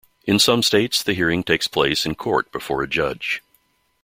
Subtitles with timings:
[0.25, 3.43] In some states, the hearing takes place in court before a judge.